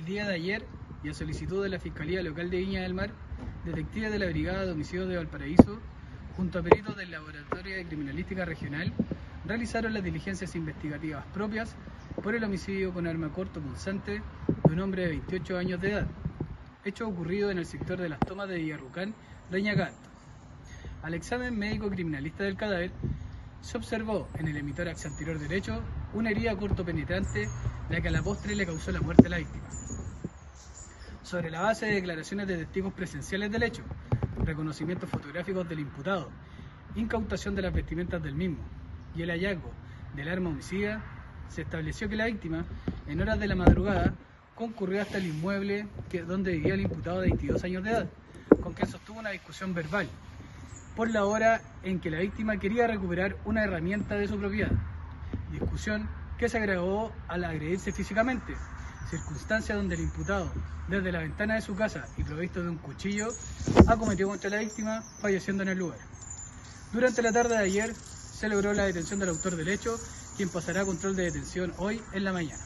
[0.00, 0.64] El día de ayer,
[1.04, 3.10] y a solicitud de la Fiscalía Local de Viña del Mar,
[3.66, 5.78] detectives de la Brigada de Homicidios de Valparaíso,
[6.38, 8.94] junto a peritos del Laboratorio de Criminalística Regional,
[9.44, 11.76] realizaron las diligencias investigativas propias
[12.22, 14.22] por el homicidio con arma corto punzante
[14.64, 16.06] de un hombre de 28 años de edad,
[16.82, 19.14] hecho ocurrido en el sector de las tomas de Villarrucán,
[19.50, 20.08] Reñacanto.
[21.02, 22.90] Al examen médico criminalista del cadáver,
[23.60, 25.82] se observó en el emitórax anterior derecho
[26.14, 27.50] una herida corto penetrante,
[27.90, 29.64] la que a la postre le causó la muerte a la víctima.
[31.22, 33.82] Sobre la base de declaraciones de testigos presenciales del hecho,
[34.44, 36.30] reconocimientos fotográficos del imputado,
[36.94, 38.58] incautación de las vestimentas del mismo
[39.16, 39.72] y el hallazgo
[40.14, 41.02] del arma homicida,
[41.48, 42.64] se estableció que la víctima,
[43.08, 44.14] en horas de la madrugada,
[44.54, 45.88] concurrió hasta el inmueble
[46.28, 48.06] donde vivía el imputado de 22 años de edad,
[48.62, 50.08] con quien sostuvo una discusión verbal,
[50.94, 54.70] por la hora en que la víctima quería recuperar una herramienta de su propiedad.
[55.50, 56.08] Discusión
[56.40, 58.56] que se agravó al agredirse físicamente,
[59.10, 60.50] circunstancia donde el imputado,
[60.88, 63.28] desde la ventana de su casa y provisto de un cuchillo,
[63.86, 65.98] acometió contra la víctima, falleciendo en el lugar.
[66.94, 70.00] Durante la tarde de ayer se logró la detención del autor del hecho,
[70.34, 72.64] quien pasará a control de detención hoy en la mañana.